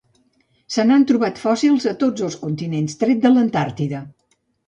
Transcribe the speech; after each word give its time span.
Se 0.75 0.85
n'han 0.91 1.03
trobat 1.11 1.41
fòssils 1.41 1.85
a 1.91 1.93
tots 2.05 2.25
els 2.29 2.39
continents 2.45 2.99
tret 3.05 3.23
de 3.27 3.35
l'Antàrtida. 3.35 4.01